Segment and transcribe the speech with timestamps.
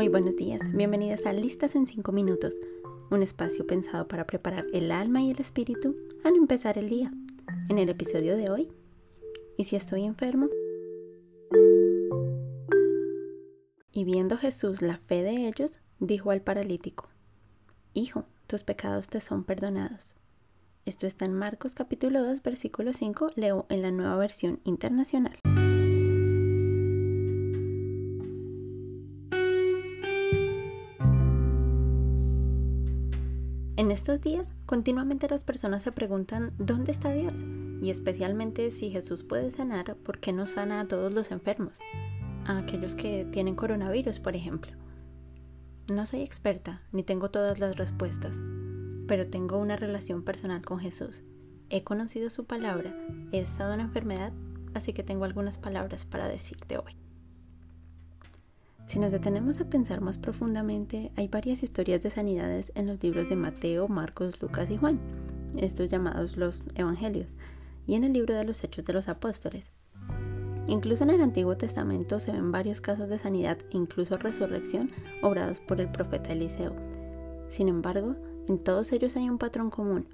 [0.00, 2.58] Muy buenos días, bienvenidas a Listas en 5 minutos,
[3.10, 7.12] un espacio pensado para preparar el alma y el espíritu al empezar el día.
[7.68, 8.68] En el episodio de hoy,
[9.58, 10.48] ¿y si estoy enfermo?
[13.92, 17.10] Y viendo Jesús la fe de ellos, dijo al paralítico,
[17.92, 20.14] Hijo, tus pecados te son perdonados.
[20.86, 25.38] Esto está en Marcos capítulo 2, versículo 5, leo en la nueva versión internacional.
[33.80, 37.32] En estos días, continuamente las personas se preguntan ¿dónde está Dios?
[37.80, 41.78] Y especialmente si Jesús puede sanar, ¿por qué no sana a todos los enfermos?
[42.44, 44.72] A aquellos que tienen coronavirus, por ejemplo.
[45.90, 48.36] No soy experta, ni tengo todas las respuestas,
[49.08, 51.22] pero tengo una relación personal con Jesús.
[51.70, 52.94] He conocido su palabra,
[53.32, 54.34] he estado en enfermedad,
[54.74, 56.98] así que tengo algunas palabras para decirte hoy.
[58.86, 63.28] Si nos detenemos a pensar más profundamente, hay varias historias de sanidades en los libros
[63.28, 65.00] de Mateo, Marcos, Lucas y Juan,
[65.56, 67.34] estos llamados los Evangelios,
[67.86, 69.70] y en el libro de los Hechos de los Apóstoles.
[70.66, 74.90] Incluso en el Antiguo Testamento se ven varios casos de sanidad e incluso resurrección
[75.22, 76.74] obrados por el profeta Eliseo.
[77.48, 78.16] Sin embargo,
[78.48, 80.06] en todos ellos hay un patrón común.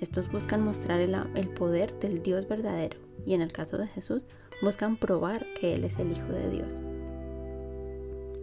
[0.00, 4.26] Estos buscan mostrar el, poder del Dios verdadero y en el caso de Jesús
[4.62, 6.78] buscan probar que Él es el Hijo de Dios.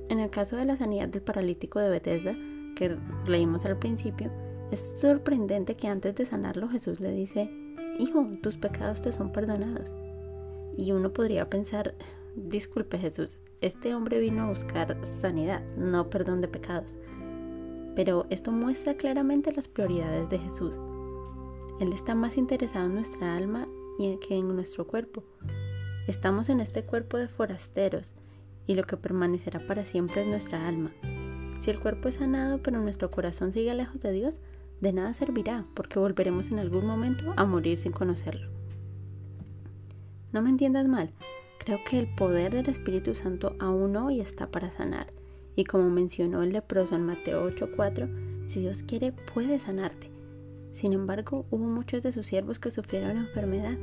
[0.10, 2.36] En el caso de la sanidad del paralítico de Bethesda,
[2.76, 4.32] que leímos al principio,
[4.72, 7.52] es sorprendente que antes de sanarlo Jesús le dice,
[8.00, 9.96] Hijo, tus pecados te son perdonados.
[10.78, 11.96] Y uno podría pensar,
[12.36, 16.98] disculpe Jesús, este hombre vino a buscar sanidad, no perdón de pecados.
[17.96, 20.80] Pero esto muestra claramente las prioridades de Jesús.
[21.80, 23.68] Él está más interesado en nuestra alma
[24.22, 25.24] que en nuestro cuerpo.
[26.08, 28.14] Estamos en este cuerpo de forasteros
[28.70, 30.92] y lo que permanecerá para siempre es nuestra alma.
[31.58, 34.42] Si el cuerpo es sanado pero nuestro corazón sigue lejos de Dios,
[34.80, 38.48] de nada servirá porque volveremos en algún momento a morir sin conocerlo.
[40.32, 41.12] No me entiendas mal,
[41.58, 45.08] creo que el poder del Espíritu Santo aún hoy está para sanar.
[45.56, 48.08] Y como mencionó el leproso en Mateo 8:4,
[48.48, 50.12] si Dios quiere puede sanarte.
[50.74, 53.80] Sin embargo, hubo muchos de sus siervos que sufrieron enfermedad.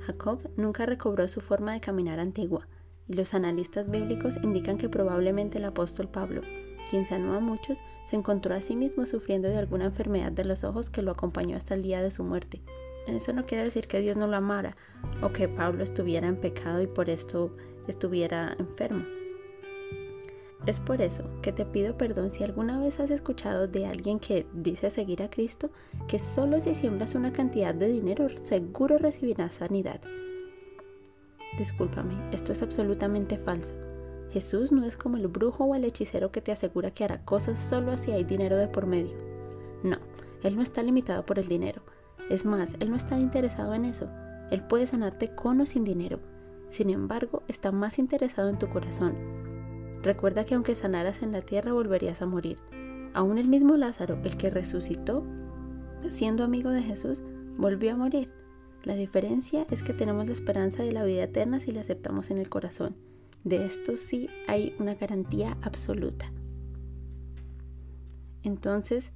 [0.00, 2.68] Jacob nunca recobró su forma de caminar antigua,
[3.08, 6.42] y los analistas bíblicos indican que probablemente el apóstol Pablo,
[6.90, 10.64] quien sanó a muchos, se encontró a sí mismo sufriendo de alguna enfermedad de los
[10.64, 12.60] ojos que lo acompañó hasta el día de su muerte.
[13.06, 14.76] Eso no quiere decir que Dios no lo amara
[15.22, 17.54] o que Pablo estuviera en pecado y por esto
[17.86, 19.04] estuviera enfermo.
[20.66, 24.46] Es por eso que te pido perdón si alguna vez has escuchado de alguien que
[24.54, 25.70] dice seguir a Cristo
[26.08, 30.00] que solo si siembras una cantidad de dinero seguro recibirás sanidad.
[31.58, 33.74] Discúlpame, esto es absolutamente falso.
[34.30, 37.58] Jesús no es como el brujo o el hechicero que te asegura que hará cosas
[37.58, 39.16] solo si hay dinero de por medio.
[39.84, 39.98] No,
[40.42, 41.82] Él no está limitado por el dinero.
[42.30, 44.08] Es más, Él no está interesado en eso.
[44.50, 46.18] Él puede sanarte con o sin dinero.
[46.68, 49.14] Sin embargo, está más interesado en tu corazón.
[50.02, 52.58] Recuerda que aunque sanaras en la tierra volverías a morir.
[53.14, 55.24] Aún el mismo Lázaro, el que resucitó,
[56.08, 57.22] siendo amigo de Jesús,
[57.56, 58.32] volvió a morir.
[58.84, 62.36] La diferencia es que tenemos la esperanza de la vida eterna si la aceptamos en
[62.36, 62.94] el corazón.
[63.42, 66.30] De esto sí hay una garantía absoluta.
[68.42, 69.10] Entonces,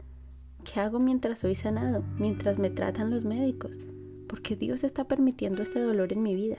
[0.65, 2.03] ¿qué hago mientras soy sanado?
[2.19, 3.73] Mientras me tratan los médicos.
[4.27, 6.59] Porque Dios está permitiendo este dolor en mi vida.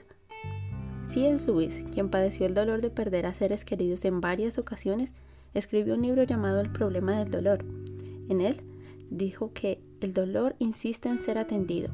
[1.04, 5.14] Si es Luis, quien padeció el dolor de perder a seres queridos en varias ocasiones,
[5.52, 7.64] escribió un libro llamado El problema del dolor.
[8.28, 8.56] En él
[9.10, 11.90] dijo que el dolor insiste en ser atendido,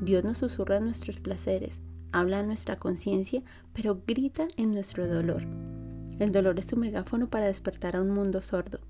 [0.00, 1.80] Dios nos susurra nuestros placeres,
[2.10, 3.42] habla en nuestra conciencia,
[3.74, 5.42] pero grita en nuestro dolor.
[6.18, 8.80] El dolor es su megáfono para despertar a un mundo sordo.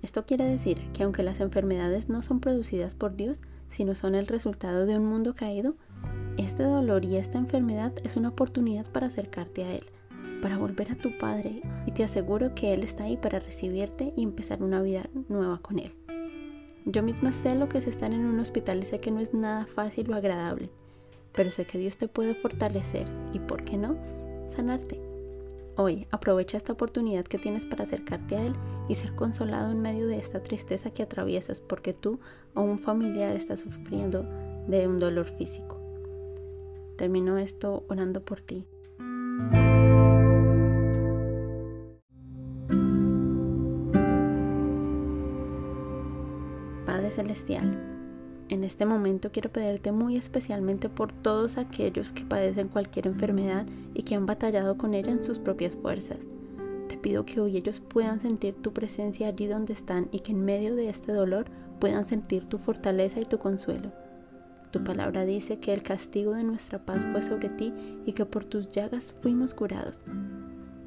[0.00, 4.26] Esto quiere decir que aunque las enfermedades no son producidas por Dios, sino son el
[4.26, 5.76] resultado de un mundo caído,
[6.36, 9.84] este dolor y esta enfermedad es una oportunidad para acercarte a Él,
[10.42, 14.22] para volver a tu Padre, y te aseguro que Él está ahí para recibirte y
[14.22, 15.92] empezar una vida nueva con Él.
[16.94, 19.34] Yo misma sé lo que es estar en un hospital y sé que no es
[19.34, 20.70] nada fácil o agradable,
[21.32, 23.96] pero sé que Dios te puede fortalecer y, ¿por qué no?,
[24.46, 25.00] sanarte.
[25.76, 28.54] Hoy aprovecha esta oportunidad que tienes para acercarte a Él
[28.88, 32.20] y ser consolado en medio de esta tristeza que atraviesas porque tú
[32.54, 34.24] o un familiar está sufriendo
[34.68, 35.80] de un dolor físico.
[36.96, 38.68] Termino esto orando por ti.
[47.14, 47.94] Celestial,
[48.48, 54.02] en este momento quiero pedirte muy especialmente por todos aquellos que padecen cualquier enfermedad y
[54.02, 56.18] que han batallado con ella en sus propias fuerzas.
[56.88, 60.44] Te pido que hoy ellos puedan sentir tu presencia allí donde están y que en
[60.44, 61.46] medio de este dolor
[61.78, 63.92] puedan sentir tu fortaleza y tu consuelo.
[64.72, 67.72] Tu palabra dice que el castigo de nuestra paz fue sobre ti
[68.06, 70.00] y que por tus llagas fuimos curados.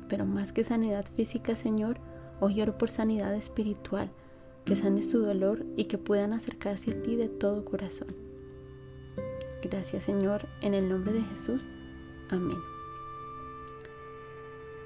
[0.09, 2.01] Pero más que sanidad física, Señor,
[2.41, 4.11] hoy oro por sanidad espiritual,
[4.67, 8.09] que sanes su dolor y que puedan acercarse a ti de todo corazón.
[9.63, 11.65] Gracias, Señor, en el nombre de Jesús.
[12.29, 12.57] Amén.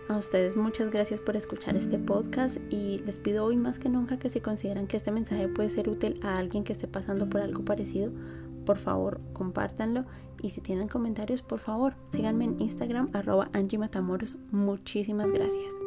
[0.08, 4.20] A ustedes muchas gracias por escuchar este podcast y les pido hoy más que nunca
[4.20, 7.42] que si consideran que este mensaje puede ser útil a alguien que esté pasando por
[7.42, 8.12] algo parecido,
[8.66, 10.06] por favor compártanlo
[10.42, 14.36] y si tienen comentarios por favor síganme en Instagram arroba Angie Matamoros.
[14.52, 15.81] Muchísimas gracias.